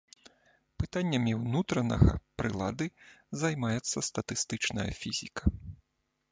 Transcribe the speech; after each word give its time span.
Пытаннямі 0.83 1.33
ўнутранага 1.41 2.11
прылады 2.43 2.85
займаецца 3.45 4.05
статыстычная 4.11 4.91
фізіка. 5.05 5.43